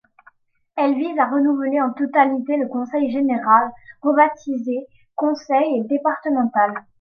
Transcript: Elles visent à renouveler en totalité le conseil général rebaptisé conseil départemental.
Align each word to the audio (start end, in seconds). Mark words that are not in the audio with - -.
Elles 0.77 0.95
visent 0.95 1.19
à 1.19 1.27
renouveler 1.29 1.79
en 1.79 1.91
totalité 1.93 2.57
le 2.57 2.65
conseil 2.67 3.11
général 3.11 3.69
rebaptisé 4.01 4.87
conseil 5.15 5.85
départemental. 5.85 6.73